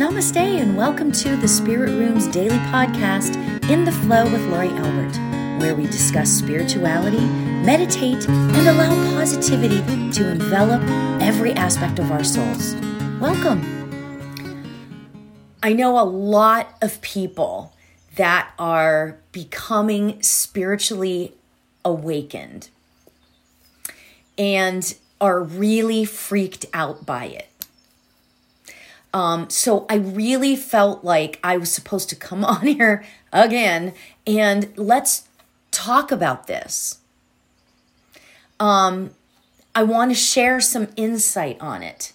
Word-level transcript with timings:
Namaste, 0.00 0.38
and 0.38 0.78
welcome 0.78 1.12
to 1.12 1.36
the 1.36 1.46
Spirit 1.46 1.90
Room's 1.90 2.26
daily 2.28 2.56
podcast, 2.72 3.36
In 3.68 3.84
the 3.84 3.92
Flow 3.92 4.24
with 4.24 4.40
Laurie 4.46 4.70
Albert, 4.70 5.14
where 5.60 5.74
we 5.74 5.84
discuss 5.84 6.30
spirituality, 6.30 7.20
meditate, 7.20 8.26
and 8.26 8.66
allow 8.66 8.94
positivity 9.14 9.82
to 10.12 10.30
envelop 10.30 10.80
every 11.20 11.52
aspect 11.52 11.98
of 11.98 12.10
our 12.10 12.24
souls. 12.24 12.74
Welcome. 13.20 13.60
I 15.62 15.74
know 15.74 15.98
a 15.98 16.08
lot 16.08 16.78
of 16.80 17.02
people 17.02 17.74
that 18.16 18.54
are 18.58 19.18
becoming 19.32 20.22
spiritually 20.22 21.34
awakened 21.84 22.70
and 24.38 24.94
are 25.20 25.42
really 25.42 26.06
freaked 26.06 26.64
out 26.72 27.04
by 27.04 27.26
it. 27.26 27.49
Um, 29.12 29.50
so 29.50 29.86
I 29.88 29.96
really 29.96 30.54
felt 30.56 31.02
like 31.04 31.40
I 31.42 31.56
was 31.56 31.72
supposed 31.72 32.08
to 32.10 32.16
come 32.16 32.44
on 32.44 32.66
here 32.66 33.04
again 33.32 33.94
and 34.26 34.72
let's 34.76 35.28
talk 35.70 36.12
about 36.12 36.46
this. 36.46 36.98
Um, 38.58 39.10
I 39.74 39.82
want 39.82 40.10
to 40.10 40.14
share 40.14 40.60
some 40.60 40.88
insight 40.96 41.56
on 41.60 41.82
it 41.82 42.12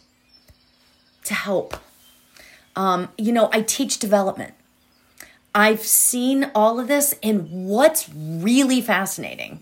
to 1.23 1.33
help. 1.33 1.77
Um, 2.75 3.09
you 3.17 3.31
know, 3.31 3.49
I 3.51 3.61
teach 3.61 3.97
development. 3.97 4.53
I've 5.55 5.81
seen 5.81 6.51
all 6.53 6.79
of 6.81 6.89
this, 6.89 7.15
and 7.23 7.49
what's 7.49 8.09
really 8.13 8.81
fascinating 8.81 9.61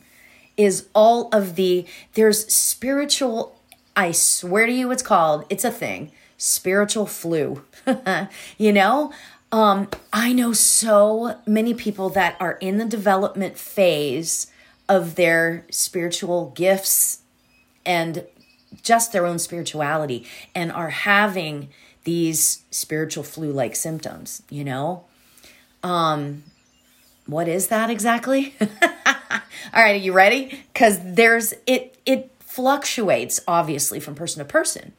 is 0.57 0.87
all 0.93 1.29
of 1.31 1.55
the 1.55 1.85
there's 2.13 2.51
spiritual. 2.53 3.55
I 3.95 4.11
swear 4.11 4.65
to 4.65 4.71
you, 4.71 4.91
it's 4.91 5.03
called. 5.03 5.45
It's 5.49 5.63
a 5.63 5.71
thing 5.71 6.11
spiritual 6.43 7.05
flu. 7.05 7.63
you 8.57 8.73
know, 8.73 9.13
um, 9.53 9.87
I 10.11 10.33
know 10.33 10.51
so 10.51 11.39
many 11.45 11.73
people 11.73 12.09
that 12.09 12.35
are 12.39 12.57
in 12.59 12.79
the 12.79 12.85
development 12.85 13.57
phase 13.57 14.47
of 14.89 15.15
their 15.15 15.65
spiritual 15.71 16.51
gifts 16.53 17.19
and 17.85 18.25
just 18.81 19.13
their 19.13 19.25
own 19.25 19.39
spirituality 19.39 20.27
and 20.53 20.69
are 20.71 20.89
having 20.89 21.69
these 22.03 22.63
spiritual 22.71 23.23
flu 23.23 23.53
like 23.53 23.75
symptoms, 23.75 24.43
you 24.49 24.65
know? 24.65 25.05
Um, 25.81 26.43
what 27.25 27.47
is 27.47 27.67
that 27.67 27.89
exactly? 27.89 28.53
All 28.61 29.81
right, 29.81 29.95
are 29.95 29.95
you 29.95 30.11
ready? 30.11 30.61
Because 30.73 30.99
there's 31.01 31.53
it 31.65 31.97
it 32.05 32.31
fluctuates 32.39 33.39
obviously 33.47 34.01
from 34.01 34.13
person 34.13 34.39
to 34.39 34.45
person. 34.45 34.91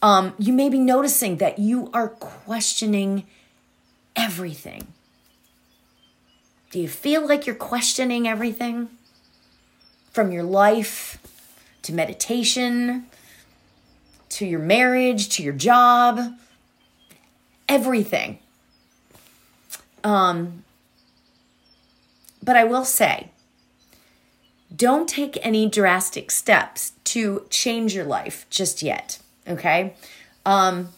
Um, 0.00 0.34
you 0.38 0.52
may 0.52 0.68
be 0.68 0.78
noticing 0.78 1.38
that 1.38 1.58
you 1.58 1.90
are 1.92 2.08
questioning 2.08 3.26
everything. 4.14 4.86
Do 6.70 6.80
you 6.80 6.88
feel 6.88 7.26
like 7.26 7.46
you're 7.46 7.56
questioning 7.56 8.28
everything? 8.28 8.88
From 10.12 10.32
your 10.32 10.42
life 10.42 11.18
to 11.82 11.92
meditation 11.92 13.06
to 14.30 14.46
your 14.46 14.60
marriage 14.60 15.28
to 15.30 15.42
your 15.42 15.52
job, 15.52 16.20
everything. 17.68 18.38
Um, 20.04 20.64
but 22.42 22.56
I 22.56 22.64
will 22.64 22.84
say, 22.84 23.30
don't 24.74 25.08
take 25.08 25.38
any 25.44 25.68
drastic 25.68 26.30
steps 26.30 26.92
to 27.04 27.46
change 27.50 27.94
your 27.94 28.04
life 28.04 28.46
just 28.50 28.82
yet. 28.82 29.18
Okay. 29.48 29.94
Um, 30.44 30.88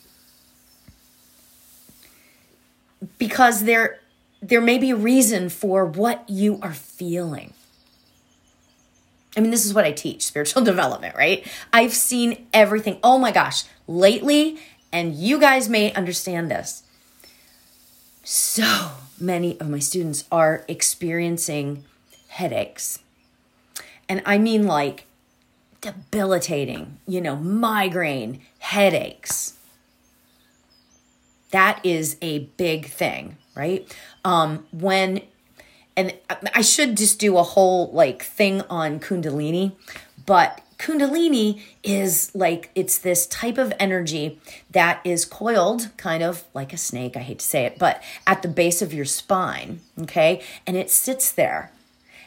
because 3.18 3.64
there 3.64 4.00
there 4.42 4.60
may 4.60 4.78
be 4.78 4.90
a 4.90 4.96
reason 4.96 5.48
for 5.48 5.84
what 5.84 6.28
you 6.28 6.58
are 6.62 6.72
feeling. 6.72 7.52
I 9.36 9.40
mean, 9.40 9.50
this 9.50 9.66
is 9.66 9.74
what 9.74 9.84
I 9.84 9.92
teach 9.92 10.24
spiritual 10.24 10.62
development, 10.64 11.14
right? 11.14 11.46
I've 11.72 11.92
seen 11.92 12.46
everything. 12.52 12.98
Oh 13.02 13.18
my 13.18 13.32
gosh, 13.32 13.64
lately, 13.86 14.58
and 14.92 15.14
you 15.14 15.38
guys 15.38 15.68
may 15.68 15.92
understand 15.92 16.50
this. 16.50 16.82
So 18.22 18.92
many 19.18 19.58
of 19.60 19.68
my 19.68 19.78
students 19.78 20.24
are 20.32 20.64
experiencing 20.68 21.84
headaches. 22.28 22.98
And 24.08 24.22
I 24.26 24.38
mean, 24.38 24.66
like, 24.66 25.06
debilitating, 25.80 26.98
you 27.06 27.20
know, 27.20 27.36
migraine, 27.36 28.40
headaches. 28.58 29.54
That 31.50 31.80
is 31.84 32.16
a 32.22 32.40
big 32.56 32.86
thing, 32.86 33.36
right? 33.54 33.86
Um, 34.24 34.66
when, 34.72 35.22
and 35.96 36.14
I 36.54 36.60
should 36.60 36.96
just 36.96 37.18
do 37.18 37.36
a 37.36 37.42
whole 37.42 37.90
like 37.92 38.22
thing 38.22 38.62
on 38.62 39.00
Kundalini, 39.00 39.72
but 40.26 40.60
Kundalini 40.78 41.60
is 41.82 42.34
like, 42.34 42.70
it's 42.74 42.96
this 42.96 43.26
type 43.26 43.58
of 43.58 43.72
energy 43.78 44.40
that 44.70 45.00
is 45.04 45.24
coiled 45.24 45.90
kind 45.96 46.22
of 46.22 46.44
like 46.54 46.72
a 46.72 46.78
snake. 46.78 47.16
I 47.16 47.20
hate 47.20 47.40
to 47.40 47.44
say 47.44 47.66
it, 47.66 47.78
but 47.78 48.02
at 48.26 48.42
the 48.42 48.48
base 48.48 48.80
of 48.80 48.94
your 48.94 49.04
spine, 49.04 49.80
okay? 50.00 50.42
And 50.66 50.76
it 50.76 50.90
sits 50.90 51.32
there. 51.32 51.70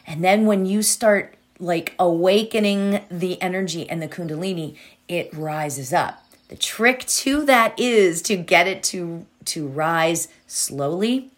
And 0.06 0.22
then 0.22 0.46
when 0.46 0.66
you 0.66 0.82
start 0.82 1.34
like 1.58 1.94
awakening 1.98 3.00
the 3.10 3.40
energy 3.40 3.88
and 3.88 4.02
the 4.02 4.08
kundalini, 4.08 4.76
it 5.08 5.32
rises 5.32 5.92
up. 5.92 6.24
The 6.48 6.56
trick 6.56 7.06
to 7.06 7.44
that 7.46 7.78
is 7.78 8.22
to 8.22 8.36
get 8.36 8.66
it 8.66 8.82
to 8.84 9.26
to 9.46 9.66
rise 9.66 10.28
slowly. 10.46 11.30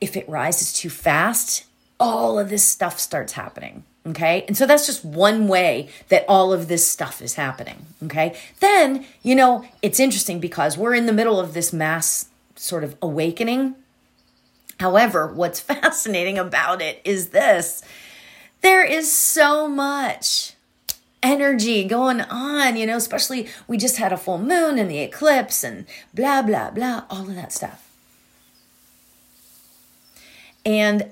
If 0.00 0.16
it 0.16 0.28
rises 0.28 0.72
too 0.72 0.90
fast, 0.90 1.64
all 1.98 2.38
of 2.38 2.50
this 2.50 2.64
stuff 2.64 2.98
starts 2.98 3.32
happening. 3.32 3.84
Okay. 4.06 4.44
And 4.46 4.56
so 4.56 4.66
that's 4.66 4.86
just 4.86 5.04
one 5.04 5.48
way 5.48 5.88
that 6.08 6.24
all 6.28 6.52
of 6.52 6.68
this 6.68 6.86
stuff 6.86 7.20
is 7.20 7.34
happening. 7.34 7.86
Okay. 8.04 8.36
Then, 8.60 9.04
you 9.22 9.34
know, 9.34 9.64
it's 9.82 9.98
interesting 9.98 10.38
because 10.38 10.78
we're 10.78 10.94
in 10.94 11.06
the 11.06 11.12
middle 11.12 11.40
of 11.40 11.54
this 11.54 11.72
mass 11.72 12.26
sort 12.54 12.84
of 12.84 12.96
awakening. 13.02 13.74
However, 14.78 15.26
what's 15.26 15.60
fascinating 15.72 16.38
about 16.38 16.80
it 16.80 17.00
is 17.04 17.30
this 17.30 17.82
there 18.62 18.84
is 18.84 19.14
so 19.14 19.68
much 19.68 20.54
energy 21.22 21.84
going 21.84 22.20
on, 22.20 22.76
you 22.76 22.86
know, 22.86 22.96
especially 22.96 23.48
we 23.66 23.76
just 23.76 23.96
had 23.96 24.12
a 24.12 24.16
full 24.16 24.38
moon 24.38 24.78
and 24.78 24.90
the 24.90 25.00
eclipse 25.00 25.64
and 25.64 25.86
blah, 26.14 26.42
blah, 26.42 26.70
blah, 26.70 27.04
all 27.10 27.28
of 27.28 27.34
that 27.34 27.52
stuff. 27.52 27.82
And 30.64 31.10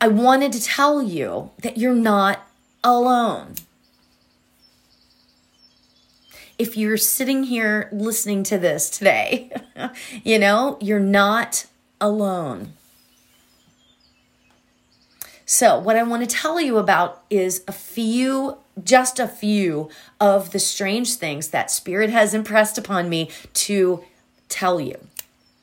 I 0.00 0.08
wanted 0.08 0.52
to 0.52 0.62
tell 0.62 1.02
you 1.02 1.50
that 1.62 1.78
you're 1.78 1.94
not 1.94 2.46
alone. 2.82 3.54
If 6.58 6.76
you're 6.76 6.96
sitting 6.96 7.44
here 7.44 7.88
listening 7.92 8.42
to 8.44 8.58
this 8.58 8.88
today, 8.88 9.50
you 10.24 10.38
know, 10.38 10.78
you're 10.80 11.00
not 11.00 11.66
alone. 12.00 12.74
So, 15.46 15.78
what 15.78 15.96
I 15.96 16.02
want 16.02 16.28
to 16.28 16.36
tell 16.36 16.60
you 16.60 16.78
about 16.78 17.22
is 17.28 17.62
a 17.68 17.72
few, 17.72 18.56
just 18.82 19.18
a 19.18 19.28
few 19.28 19.90
of 20.18 20.52
the 20.52 20.58
strange 20.58 21.14
things 21.14 21.48
that 21.48 21.70
Spirit 21.70 22.10
has 22.10 22.32
impressed 22.32 22.78
upon 22.78 23.08
me 23.10 23.30
to 23.54 24.02
tell 24.48 24.80
you. 24.80 24.98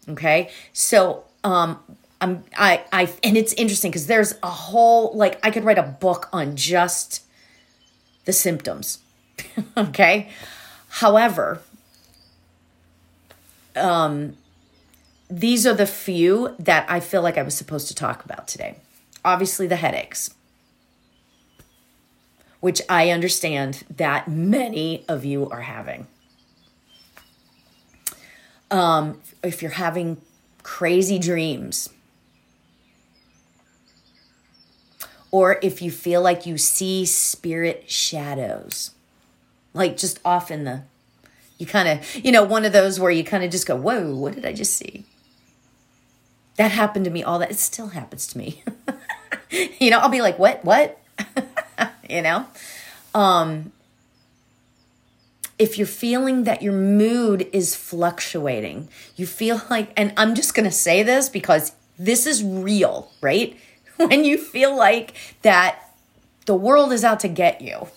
Okay. 0.07 0.51
So, 0.71 1.23
um, 1.43 1.79
I'm, 2.19 2.43
I, 2.55 2.83
I, 2.93 3.11
and 3.23 3.35
it's 3.35 3.53
interesting 3.53 3.89
because 3.89 4.05
there's 4.05 4.35
a 4.43 4.49
whole, 4.49 5.13
like, 5.15 5.43
I 5.43 5.49
could 5.49 5.63
write 5.63 5.79
a 5.79 5.83
book 5.83 6.29
on 6.31 6.55
just 6.55 7.23
the 8.25 8.33
symptoms. 8.33 8.99
okay. 9.77 10.29
However, 10.89 11.61
um, 13.75 14.37
these 15.27 15.65
are 15.65 15.73
the 15.73 15.87
few 15.87 16.55
that 16.59 16.85
I 16.87 16.99
feel 16.99 17.23
like 17.23 17.39
I 17.39 17.41
was 17.41 17.55
supposed 17.55 17.87
to 17.87 17.95
talk 17.95 18.23
about 18.23 18.47
today 18.47 18.75
obviously 19.23 19.67
the 19.67 19.75
headaches, 19.75 20.33
which 22.59 22.81
I 22.89 23.09
understand 23.09 23.83
that 23.95 24.27
many 24.27 25.05
of 25.07 25.25
you 25.25 25.49
are 25.49 25.61
having. 25.61 26.07
Um, 28.69 29.19
if 29.43 29.61
you're 29.61 29.71
having 29.71 30.21
crazy 30.63 31.19
dreams, 31.19 31.89
or 35.31 35.59
if 35.61 35.81
you 35.81 35.89
feel 35.91 36.21
like 36.21 36.45
you 36.45 36.57
see 36.57 37.05
spirit 37.05 37.89
shadows, 37.89 38.91
like 39.73 39.97
just 39.97 40.19
off 40.25 40.51
in 40.51 40.65
the, 40.65 40.83
you 41.57 41.65
kind 41.65 41.87
of, 41.87 42.15
you 42.15 42.31
know, 42.31 42.43
one 42.43 42.65
of 42.65 42.73
those 42.73 42.99
where 42.99 43.11
you 43.11 43.23
kind 43.23 43.43
of 43.43 43.49
just 43.51 43.65
go, 43.65 43.75
whoa, 43.75 44.13
what 44.13 44.35
did 44.35 44.45
I 44.45 44.53
just 44.53 44.75
see? 44.75 45.05
That 46.57 46.71
happened 46.71 47.05
to 47.05 47.11
me 47.11 47.23
all 47.23 47.39
that. 47.39 47.51
It 47.51 47.57
still 47.57 47.87
happens 47.87 48.27
to 48.27 48.37
me. 48.37 48.63
you 49.79 49.89
know, 49.89 49.99
I'll 49.99 50.09
be 50.09 50.21
like, 50.21 50.39
what, 50.39 50.63
what? 50.63 50.97
you 52.09 52.21
know? 52.21 52.45
Um, 53.13 53.71
if 55.59 55.77
you're 55.77 55.87
feeling 55.87 56.45
that 56.45 56.61
your 56.61 56.73
mood 56.73 57.47
is 57.53 57.75
fluctuating, 57.75 58.87
you 59.15 59.27
feel 59.27 59.61
like, 59.69 59.91
and 59.95 60.13
I'm 60.17 60.33
just 60.33 60.55
going 60.55 60.67
to 60.67 60.75
say 60.75 61.03
this 61.03 61.29
because 61.29 61.73
this 61.99 62.25
is 62.25 62.43
real, 62.43 63.11
right? 63.21 63.57
When 63.97 64.25
you 64.25 64.39
feel 64.39 64.75
like 64.75 65.13
that 65.43 65.93
the 66.47 66.55
world 66.55 66.91
is 66.91 67.03
out 67.03 67.19
to 67.19 67.27
get 67.27 67.61
you. 67.61 67.87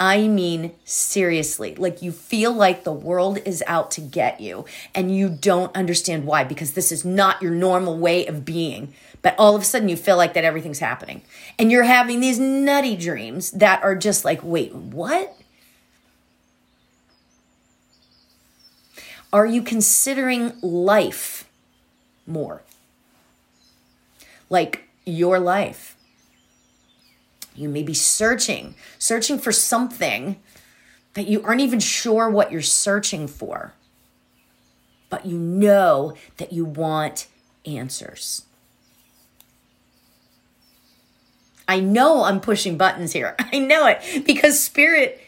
I 0.00 0.28
mean, 0.28 0.72
seriously, 0.84 1.74
like 1.74 2.02
you 2.02 2.12
feel 2.12 2.52
like 2.52 2.84
the 2.84 2.92
world 2.92 3.38
is 3.44 3.64
out 3.66 3.90
to 3.92 4.00
get 4.00 4.40
you 4.40 4.64
and 4.94 5.14
you 5.14 5.28
don't 5.28 5.74
understand 5.74 6.24
why 6.24 6.44
because 6.44 6.72
this 6.72 6.92
is 6.92 7.04
not 7.04 7.42
your 7.42 7.50
normal 7.50 7.98
way 7.98 8.24
of 8.26 8.44
being. 8.44 8.94
But 9.22 9.34
all 9.36 9.56
of 9.56 9.62
a 9.62 9.64
sudden, 9.64 9.88
you 9.88 9.96
feel 9.96 10.16
like 10.16 10.34
that 10.34 10.44
everything's 10.44 10.78
happening. 10.78 11.22
And 11.58 11.72
you're 11.72 11.82
having 11.82 12.20
these 12.20 12.38
nutty 12.38 12.96
dreams 12.96 13.50
that 13.50 13.82
are 13.82 13.96
just 13.96 14.24
like, 14.24 14.40
wait, 14.44 14.72
what? 14.72 15.34
Are 19.32 19.46
you 19.46 19.62
considering 19.62 20.52
life 20.62 21.48
more? 22.24 22.62
Like 24.48 24.88
your 25.04 25.40
life. 25.40 25.97
You 27.58 27.68
may 27.68 27.82
be 27.82 27.94
searching, 27.94 28.74
searching 28.98 29.38
for 29.38 29.52
something 29.52 30.40
that 31.14 31.26
you 31.26 31.42
aren't 31.42 31.60
even 31.60 31.80
sure 31.80 32.30
what 32.30 32.52
you're 32.52 32.62
searching 32.62 33.26
for, 33.26 33.74
but 35.10 35.26
you 35.26 35.36
know 35.36 36.14
that 36.36 36.52
you 36.52 36.64
want 36.64 37.26
answers. 37.66 38.44
I 41.66 41.80
know 41.80 42.22
I'm 42.22 42.40
pushing 42.40 42.78
buttons 42.78 43.12
here. 43.12 43.34
I 43.52 43.58
know 43.58 43.86
it 43.86 44.24
because 44.24 44.58
spirit 44.58 45.20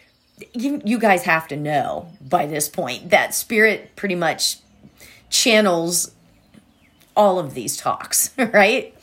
you 0.54 0.80
you 0.84 0.98
guys 0.98 1.24
have 1.24 1.48
to 1.48 1.56
know 1.56 2.08
by 2.20 2.46
this 2.46 2.68
point 2.68 3.10
that 3.10 3.34
spirit 3.34 3.94
pretty 3.96 4.14
much 4.14 4.58
channels 5.28 6.12
all 7.16 7.38
of 7.38 7.54
these 7.54 7.76
talks, 7.76 8.30
right? 8.38 8.94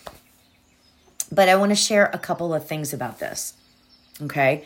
But 1.32 1.50
I 1.50 1.56
want 1.56 1.72
to 1.72 1.76
share 1.76 2.10
a 2.14 2.18
couple 2.18 2.54
of 2.54 2.66
things 2.66 2.94
about 2.94 3.20
this. 3.20 3.54
Okay? 4.22 4.64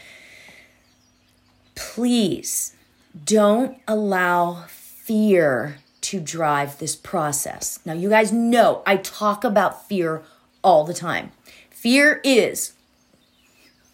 Please 1.75 2.75
don't 3.25 3.77
allow 3.87 4.65
fear 4.67 5.77
to 6.01 6.19
drive 6.19 6.79
this 6.79 6.95
process. 6.95 7.79
Now, 7.85 7.93
you 7.93 8.09
guys 8.09 8.31
know 8.31 8.83
I 8.85 8.97
talk 8.97 9.43
about 9.43 9.87
fear 9.87 10.23
all 10.63 10.83
the 10.83 10.93
time. 10.93 11.31
Fear 11.69 12.21
is 12.23 12.73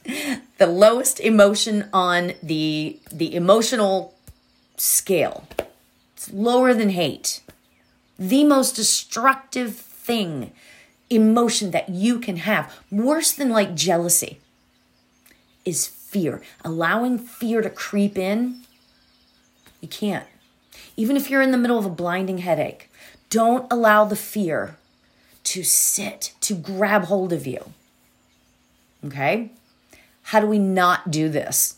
the 0.57 0.67
lowest 0.67 1.19
emotion 1.19 1.89
on 1.93 2.33
the 2.41 2.99
the 3.11 3.35
emotional 3.35 4.13
scale. 4.77 5.47
It's 6.15 6.31
lower 6.31 6.73
than 6.73 6.89
hate. 6.89 7.41
The 8.17 8.43
most 8.43 8.75
destructive 8.75 9.75
thing, 9.75 10.51
emotion 11.09 11.71
that 11.71 11.89
you 11.89 12.19
can 12.19 12.37
have, 12.37 12.73
worse 12.91 13.31
than 13.31 13.49
like 13.49 13.75
jealousy, 13.75 14.39
is 15.65 15.87
fear. 15.87 16.41
Allowing 16.63 17.17
fear 17.17 17.61
to 17.61 17.69
creep 17.69 18.17
in, 18.17 18.61
you 19.81 19.87
can't. 19.87 20.25
Even 20.95 21.15
if 21.15 21.29
you're 21.29 21.41
in 21.41 21.51
the 21.51 21.57
middle 21.57 21.77
of 21.77 21.85
a 21.85 21.89
blinding 21.89 22.39
headache, 22.39 22.89
don't 23.29 23.71
allow 23.71 24.05
the 24.05 24.15
fear 24.15 24.77
to 25.43 25.63
sit, 25.63 26.33
to 26.41 26.55
grab 26.55 27.05
hold 27.05 27.31
of 27.31 27.45
you. 27.45 27.71
Okay? 29.05 29.51
How 30.23 30.39
do 30.39 30.47
we 30.47 30.59
not 30.59 31.11
do 31.11 31.29
this? 31.29 31.77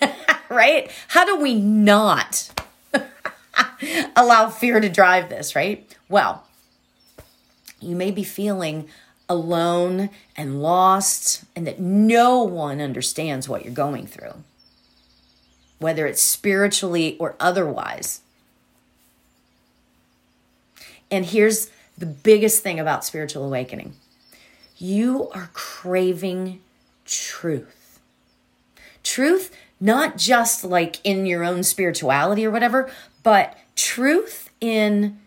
right? 0.48 0.90
How 1.08 1.24
do 1.24 1.36
we 1.36 1.54
not 1.54 2.50
allow 4.16 4.50
fear 4.50 4.80
to 4.80 4.88
drive 4.88 5.28
this, 5.28 5.54
right? 5.56 5.94
Well, 6.08 6.44
you 7.80 7.96
may 7.96 8.10
be 8.10 8.24
feeling 8.24 8.88
alone 9.28 10.10
and 10.36 10.62
lost, 10.62 11.44
and 11.54 11.66
that 11.66 11.80
no 11.80 12.42
one 12.42 12.80
understands 12.80 13.48
what 13.48 13.64
you're 13.64 13.74
going 13.74 14.06
through, 14.06 14.34
whether 15.78 16.06
it's 16.06 16.22
spiritually 16.22 17.16
or 17.18 17.34
otherwise. 17.40 18.20
And 21.10 21.26
here's 21.26 21.70
the 21.98 22.06
biggest 22.06 22.62
thing 22.62 22.78
about 22.78 23.04
spiritual 23.04 23.44
awakening 23.44 23.94
you 24.78 25.30
are 25.30 25.50
craving 25.54 26.60
truth. 27.06 28.00
Truth, 29.02 29.56
not 29.80 30.18
just 30.18 30.64
like 30.64 31.00
in 31.04 31.26
your 31.26 31.44
own 31.44 31.62
spirituality 31.62 32.44
or 32.44 32.50
whatever, 32.50 32.90
but 33.22 33.56
truth 33.74 34.50
in 34.60 35.18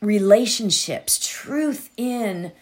relationships, 0.00 1.18
truth 1.26 1.90
in 1.96 2.52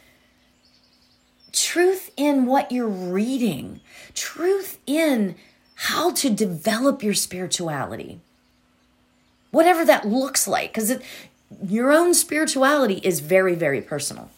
truth 1.53 2.11
in 2.17 2.47
what 2.47 2.71
you're 2.71 2.87
reading, 2.87 3.81
truth 4.15 4.79
in 4.87 5.35
how 5.75 6.13
to 6.13 6.31
develop 6.31 7.03
your 7.03 7.15
spirituality. 7.15 8.21
Whatever 9.51 9.85
that 9.85 10.07
looks 10.07 10.47
like 10.47 10.75
cuz 10.75 10.93
your 11.63 11.93
own 11.93 12.13
spirituality 12.15 13.01
is 13.03 13.21
very 13.21 13.55
very 13.55 13.81
personal. 13.81 14.31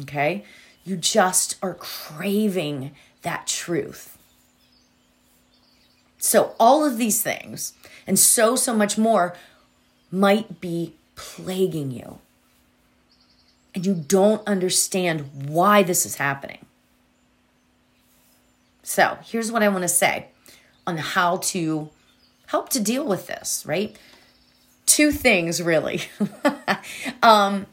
Okay? 0.00 0.44
You 0.84 0.96
just 0.96 1.56
are 1.62 1.74
craving 1.74 2.94
that 3.22 3.46
truth. 3.46 4.16
So, 6.18 6.54
all 6.58 6.84
of 6.84 6.98
these 6.98 7.22
things 7.22 7.72
and 8.06 8.18
so, 8.18 8.56
so 8.56 8.74
much 8.74 8.96
more 8.96 9.36
might 10.10 10.60
be 10.60 10.94
plaguing 11.16 11.90
you. 11.90 12.18
And 13.74 13.84
you 13.84 13.94
don't 13.94 14.46
understand 14.46 15.48
why 15.48 15.82
this 15.82 16.06
is 16.06 16.16
happening. 16.16 16.64
So, 18.82 19.18
here's 19.24 19.50
what 19.50 19.62
I 19.62 19.68
want 19.68 19.82
to 19.82 19.88
say 19.88 20.28
on 20.86 20.96
how 20.96 21.38
to 21.38 21.90
help 22.46 22.68
to 22.70 22.80
deal 22.80 23.04
with 23.04 23.26
this, 23.26 23.64
right? 23.66 23.96
Two 24.86 25.10
things, 25.10 25.60
really. 25.60 26.02
um, 27.22 27.66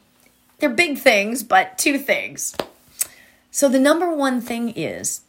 they're 0.58 0.70
big 0.70 0.98
things, 0.98 1.44
but 1.44 1.78
two 1.78 2.00
things. 2.00 2.56
So, 3.52 3.70
the 3.70 3.80
number 3.80 4.12
one 4.12 4.42
thing 4.42 4.70
is 4.70 5.22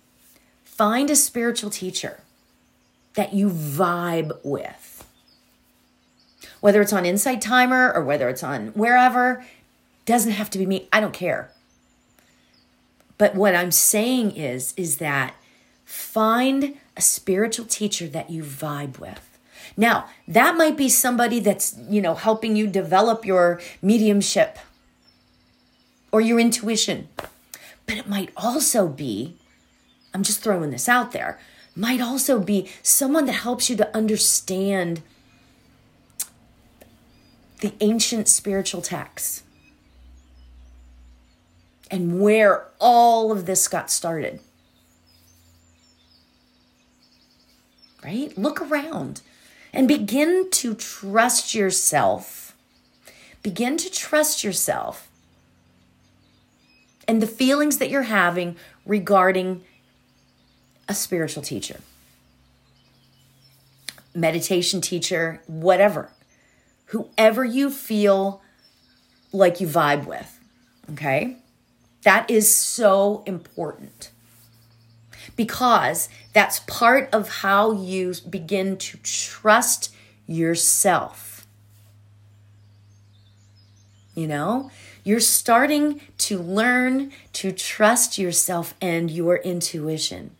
find 0.64 1.10
a 1.10 1.16
spiritual 1.16 1.70
teacher 1.70 2.20
that 3.14 3.34
you 3.34 3.48
vibe 3.48 4.32
with. 4.42 5.03
Whether 6.64 6.80
it's 6.80 6.94
on 6.94 7.04
Insight 7.04 7.42
Timer 7.42 7.92
or 7.92 8.02
whether 8.02 8.26
it's 8.30 8.42
on 8.42 8.68
wherever, 8.68 9.44
doesn't 10.06 10.32
have 10.32 10.48
to 10.48 10.56
be 10.56 10.64
me. 10.64 10.88
I 10.90 10.98
don't 10.98 11.12
care. 11.12 11.50
But 13.18 13.34
what 13.34 13.54
I'm 13.54 13.70
saying 13.70 14.30
is 14.30 14.72
is 14.74 14.96
that 14.96 15.34
find 15.84 16.78
a 16.96 17.02
spiritual 17.02 17.66
teacher 17.66 18.08
that 18.08 18.30
you 18.30 18.42
vibe 18.42 18.98
with. 18.98 19.38
Now, 19.76 20.06
that 20.26 20.56
might 20.56 20.78
be 20.78 20.88
somebody 20.88 21.38
that's, 21.38 21.76
you 21.90 22.00
know, 22.00 22.14
helping 22.14 22.56
you 22.56 22.66
develop 22.66 23.26
your 23.26 23.60
mediumship 23.82 24.58
or 26.12 26.22
your 26.22 26.40
intuition. 26.40 27.08
But 27.84 27.98
it 27.98 28.08
might 28.08 28.30
also 28.38 28.88
be, 28.88 29.36
I'm 30.14 30.22
just 30.22 30.40
throwing 30.40 30.70
this 30.70 30.88
out 30.88 31.12
there, 31.12 31.38
might 31.76 32.00
also 32.00 32.40
be 32.40 32.70
someone 32.82 33.26
that 33.26 33.32
helps 33.32 33.68
you 33.68 33.76
to 33.76 33.94
understand 33.94 35.02
the 37.64 37.72
ancient 37.80 38.28
spiritual 38.28 38.82
texts 38.82 39.42
and 41.90 42.20
where 42.20 42.66
all 42.78 43.32
of 43.32 43.46
this 43.46 43.68
got 43.68 43.90
started. 43.90 44.38
Right? 48.04 48.36
Look 48.36 48.60
around 48.60 49.22
and 49.72 49.88
begin 49.88 50.50
to 50.50 50.74
trust 50.74 51.54
yourself. 51.54 52.54
Begin 53.42 53.78
to 53.78 53.90
trust 53.90 54.44
yourself 54.44 55.08
and 57.08 57.22
the 57.22 57.26
feelings 57.26 57.78
that 57.78 57.88
you're 57.88 58.02
having 58.02 58.56
regarding 58.84 59.64
a 60.86 60.92
spiritual 60.94 61.42
teacher, 61.42 61.80
meditation 64.14 64.82
teacher, 64.82 65.40
whatever, 65.46 66.10
whoever 66.94 67.44
you 67.44 67.70
feel 67.70 68.40
like 69.32 69.60
you 69.60 69.66
vibe 69.66 70.06
with. 70.06 70.38
Okay? 70.92 71.38
That 72.02 72.30
is 72.30 72.54
so 72.54 73.24
important 73.26 74.12
because 75.34 76.08
that's 76.32 76.60
part 76.60 77.08
of 77.12 77.28
how 77.28 77.72
you 77.72 78.14
begin 78.30 78.76
to 78.76 78.98
trust 78.98 79.92
yourself. 80.26 81.46
You 84.14 84.28
know, 84.28 84.70
you're 85.02 85.18
starting 85.18 86.00
to 86.18 86.38
learn 86.38 87.10
to 87.32 87.50
trust 87.50 88.18
yourself 88.18 88.74
and 88.80 89.10
your 89.10 89.38
intuition. 89.38 90.36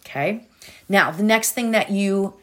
Okay? 0.00 0.48
Now, 0.88 1.10
the 1.10 1.22
next 1.22 1.52
thing 1.52 1.70
that 1.72 1.90
you, 1.90 2.34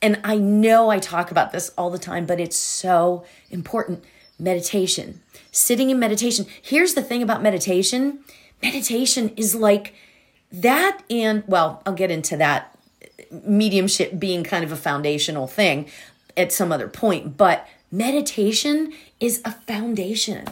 and 0.00 0.20
I 0.24 0.36
know 0.36 0.90
I 0.90 0.98
talk 0.98 1.30
about 1.30 1.52
this 1.52 1.70
all 1.76 1.90
the 1.90 1.98
time, 1.98 2.26
but 2.26 2.40
it's 2.40 2.56
so 2.56 3.24
important 3.50 4.04
meditation. 4.38 5.20
Sitting 5.50 5.90
in 5.90 5.98
meditation. 5.98 6.46
Here's 6.62 6.94
the 6.94 7.02
thing 7.02 7.22
about 7.22 7.42
meditation 7.42 8.20
meditation 8.62 9.30
is 9.36 9.54
like 9.54 9.94
that, 10.50 11.02
and 11.08 11.44
well, 11.46 11.82
I'll 11.86 11.92
get 11.94 12.10
into 12.10 12.36
that 12.36 12.76
mediumship 13.30 14.18
being 14.18 14.44
kind 14.44 14.64
of 14.64 14.72
a 14.72 14.76
foundational 14.76 15.46
thing 15.46 15.86
at 16.36 16.52
some 16.52 16.72
other 16.72 16.88
point, 16.88 17.36
but 17.36 17.66
meditation 17.90 18.92
is 19.20 19.40
a 19.44 19.52
foundation. 19.52 20.46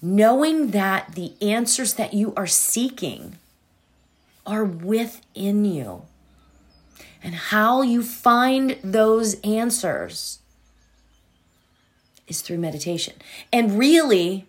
Knowing 0.00 0.70
that 0.70 1.14
the 1.14 1.34
answers 1.42 1.94
that 1.94 2.14
you 2.14 2.32
are 2.36 2.46
seeking 2.46 3.36
are 4.46 4.64
within 4.64 5.64
you. 5.64 6.02
And 7.22 7.34
how 7.34 7.82
you 7.82 8.02
find 8.02 8.78
those 8.82 9.40
answers 9.40 10.38
is 12.28 12.40
through 12.42 12.58
meditation. 12.58 13.14
And 13.52 13.78
really, 13.78 14.46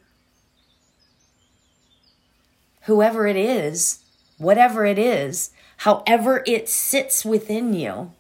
whoever 2.82 3.25
it 3.25 3.36
is, 3.36 4.00
whatever 4.38 4.86
it 4.86 5.00
is, 5.00 5.51
however 5.77 6.44
it 6.46 6.70
sits 6.70 7.25
within 7.25 7.74
you, 7.74 8.12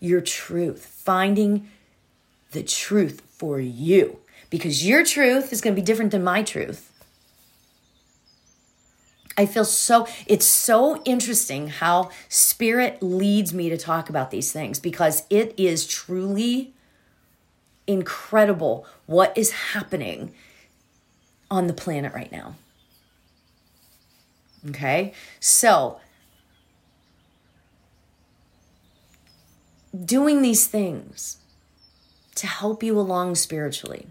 your 0.00 0.20
truth, 0.20 0.84
finding 0.86 1.68
the 2.50 2.62
truth 2.62 3.22
for 3.28 3.60
you. 3.60 4.18
Because 4.50 4.86
your 4.86 5.04
truth 5.04 5.52
is 5.52 5.60
going 5.60 5.74
to 5.74 5.80
be 5.80 5.84
different 5.84 6.12
than 6.12 6.24
my 6.24 6.42
truth. 6.42 6.92
I 9.38 9.44
feel 9.44 9.64
so, 9.64 10.06
it's 10.26 10.46
so 10.46 11.02
interesting 11.04 11.68
how 11.68 12.10
spirit 12.28 13.02
leads 13.02 13.52
me 13.52 13.68
to 13.68 13.76
talk 13.76 14.08
about 14.08 14.30
these 14.30 14.50
things 14.50 14.78
because 14.78 15.24
it 15.28 15.52
is 15.58 15.86
truly 15.86 16.72
incredible 17.86 18.86
what 19.04 19.36
is 19.36 19.50
happening 19.50 20.32
on 21.50 21.66
the 21.66 21.74
planet 21.74 22.14
right 22.14 22.32
now. 22.32 22.54
Okay, 24.70 25.12
so 25.38 26.00
doing 30.04 30.42
these 30.42 30.66
things 30.66 31.38
to 32.34 32.46
help 32.46 32.82
you 32.82 32.98
along 32.98 33.34
spiritually. 33.36 34.06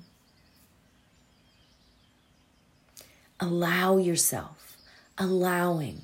Allow 3.39 3.97
yourself. 3.97 4.77
Allowing 5.17 6.01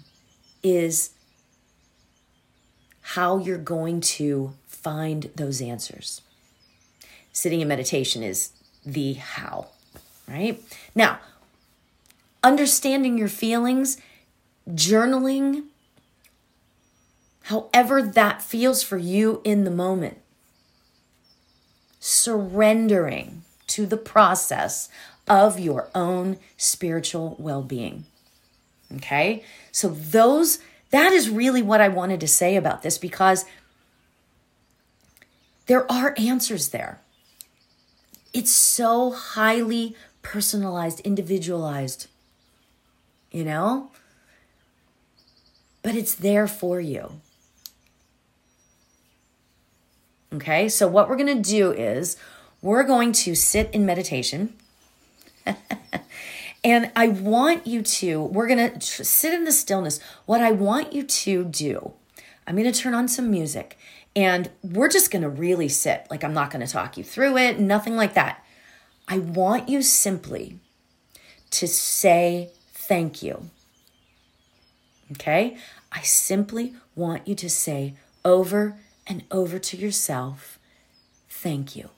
is 0.63 1.11
how 3.01 3.37
you're 3.37 3.57
going 3.57 4.01
to 4.01 4.53
find 4.67 5.29
those 5.35 5.61
answers. 5.61 6.21
Sitting 7.33 7.61
in 7.61 7.67
meditation 7.67 8.23
is 8.23 8.51
the 8.85 9.13
how, 9.13 9.67
right? 10.27 10.61
Now, 10.95 11.19
understanding 12.43 13.17
your 13.17 13.27
feelings, 13.27 13.97
journaling, 14.69 15.65
however 17.43 18.01
that 18.01 18.41
feels 18.41 18.83
for 18.83 18.97
you 18.97 19.41
in 19.43 19.63
the 19.63 19.71
moment. 19.71 20.17
Surrendering 21.99 23.43
to 23.67 23.85
the 23.85 23.97
process 23.97 24.89
of 25.31 25.57
your 25.57 25.89
own 25.95 26.37
spiritual 26.57 27.37
well 27.39 27.63
being. 27.63 28.03
Okay? 28.97 29.43
So, 29.71 29.87
those, 29.87 30.59
that 30.89 31.13
is 31.13 31.29
really 31.29 31.61
what 31.61 31.79
I 31.79 31.87
wanted 31.87 32.19
to 32.19 32.27
say 32.27 32.57
about 32.57 32.83
this 32.83 32.97
because 32.97 33.45
there 35.67 35.89
are 35.89 36.13
answers 36.17 36.69
there. 36.69 36.99
It's 38.33 38.51
so 38.51 39.11
highly 39.11 39.95
personalized, 40.21 40.99
individualized, 41.01 42.07
you 43.31 43.45
know? 43.45 43.89
But 45.81 45.95
it's 45.95 46.13
there 46.13 46.47
for 46.47 46.81
you. 46.81 47.21
Okay, 50.33 50.67
so 50.67 50.87
what 50.87 51.07
we're 51.09 51.17
to 51.17 51.35
do 51.35 51.71
is 51.71 52.17
we're 52.61 52.83
going 52.83 53.13
to 53.13 53.33
sit 53.33 53.69
in 53.71 53.85
meditation. 53.85 54.55
and 56.63 56.91
I 56.95 57.07
want 57.07 57.67
you 57.67 57.81
to, 57.81 58.21
we're 58.21 58.47
going 58.47 58.79
to 58.79 59.05
sit 59.05 59.33
in 59.33 59.43
the 59.43 59.51
stillness. 59.51 59.99
What 60.25 60.41
I 60.41 60.51
want 60.51 60.93
you 60.93 61.03
to 61.03 61.43
do, 61.45 61.93
I'm 62.47 62.55
going 62.55 62.71
to 62.71 62.79
turn 62.79 62.93
on 62.93 63.07
some 63.07 63.29
music 63.31 63.77
and 64.15 64.49
we're 64.61 64.89
just 64.89 65.11
going 65.11 65.21
to 65.21 65.29
really 65.29 65.69
sit. 65.69 66.07
Like, 66.09 66.23
I'm 66.23 66.33
not 66.33 66.51
going 66.51 66.65
to 66.65 66.71
talk 66.71 66.97
you 66.97 67.03
through 67.03 67.37
it, 67.37 67.59
nothing 67.59 67.95
like 67.95 68.13
that. 68.13 68.43
I 69.07 69.19
want 69.19 69.69
you 69.69 69.81
simply 69.81 70.59
to 71.51 71.67
say 71.67 72.49
thank 72.73 73.23
you. 73.23 73.49
Okay? 75.13 75.57
I 75.91 76.01
simply 76.01 76.73
want 76.95 77.27
you 77.27 77.35
to 77.35 77.49
say 77.49 77.95
over 78.23 78.77
and 79.07 79.23
over 79.31 79.59
to 79.59 79.77
yourself, 79.77 80.59
thank 81.29 81.75
you. 81.75 81.89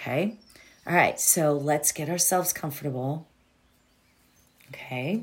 Okay? 0.00 0.38
All 0.86 0.94
right, 0.94 1.20
so 1.20 1.52
let's 1.52 1.92
get 1.92 2.08
ourselves 2.08 2.54
comfortable. 2.54 3.28
Okay? 4.70 5.22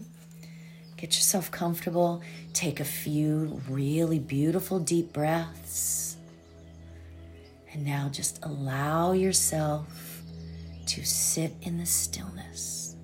Get 0.97 1.15
yourself 1.15 1.49
comfortable. 1.49 2.21
Take 2.53 2.79
a 2.79 2.85
few 2.85 3.59
really 3.67 4.19
beautiful 4.19 4.79
deep 4.79 5.13
breaths. 5.13 6.17
And 7.73 7.85
now 7.85 8.09
just 8.09 8.39
allow 8.43 9.13
yourself 9.13 10.21
to 10.85 11.03
sit 11.03 11.53
in 11.63 11.79
the 11.79 11.85
stillness. 11.85 12.95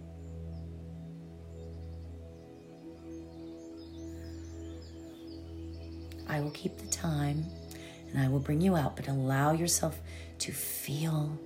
I 6.29 6.39
will 6.39 6.51
keep 6.51 6.77
the 6.77 6.87
time 6.87 7.45
and 8.11 8.23
I 8.23 8.27
will 8.27 8.39
bring 8.39 8.61
you 8.61 8.75
out, 8.75 8.95
but 8.95 9.07
allow 9.07 9.53
yourself 9.53 9.99
to 10.39 10.51
feel 10.51 11.37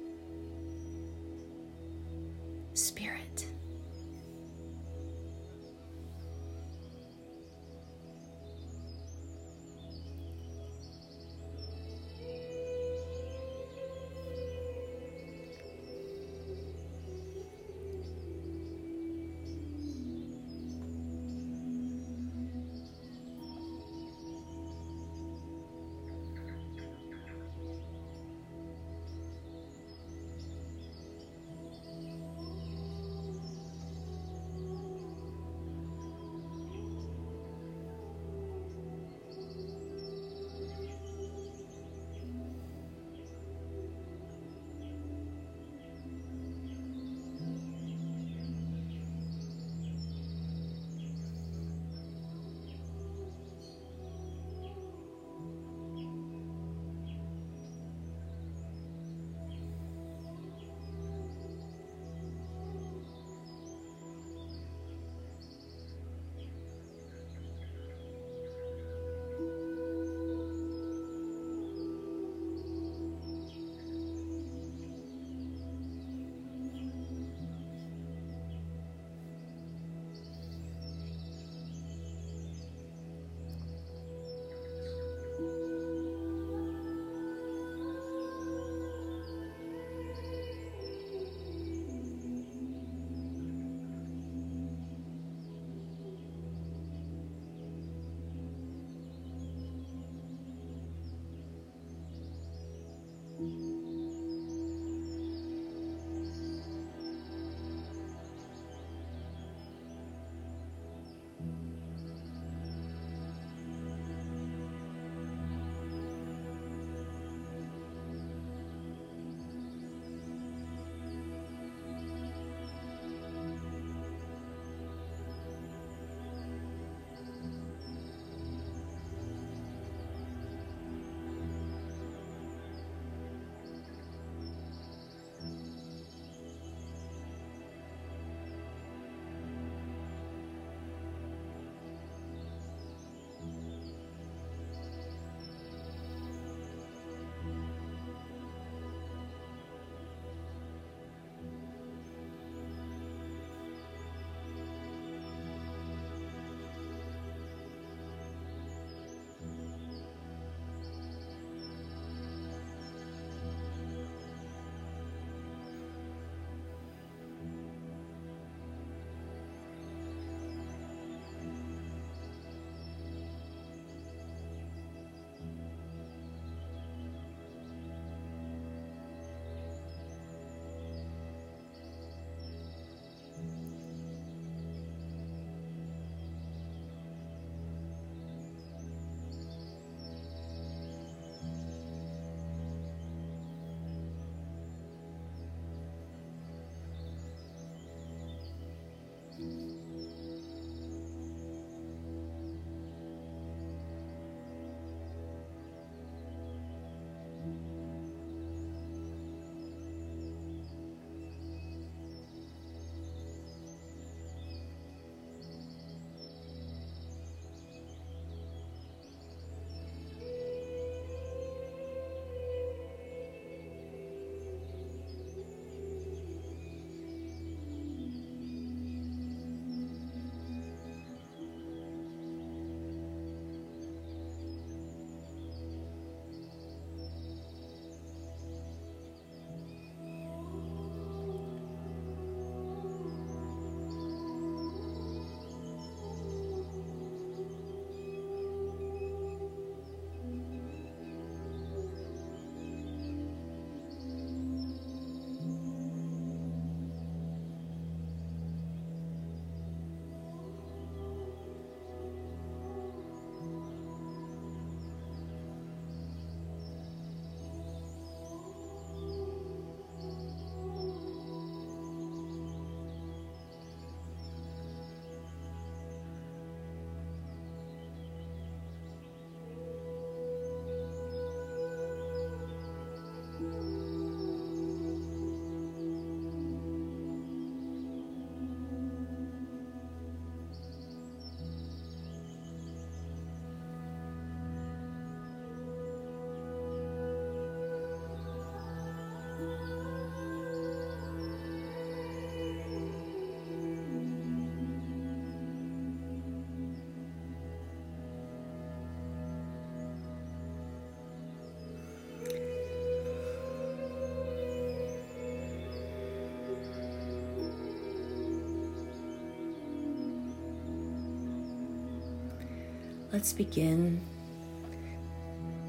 let's 323.17 323.33
begin 323.33 323.99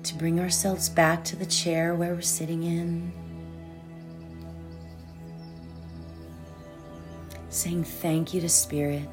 to 0.03 0.15
bring 0.17 0.39
ourselves 0.39 0.91
back 0.91 1.25
to 1.25 1.35
the 1.35 1.47
chair 1.47 1.95
where 1.95 2.15
we're 2.15 2.21
sitting 2.21 2.63
in. 2.63 3.11
Saying 7.49 7.85
thank 7.85 8.35
you 8.35 8.43
to 8.43 8.51
Spirit. 8.51 9.09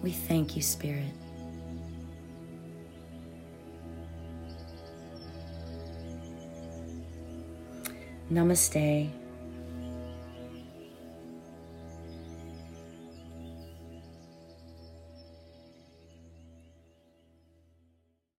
We 0.00 0.12
thank 0.12 0.54
you, 0.54 0.62
Spirit. 0.62 1.12
Namaste. 8.30 9.23